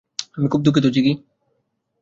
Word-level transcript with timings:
আমি 0.37 0.47
খুব 0.47 0.61
দুঃখিত, 0.61 0.85
জিগি। 0.87 1.13